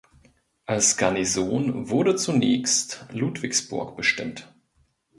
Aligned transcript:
Als 0.65 0.97
Garnison 0.97 1.87
wurde 1.89 2.15
zunächst 2.15 3.05
Ludwigsburg 3.13 3.95
bestimmt. 3.97 4.51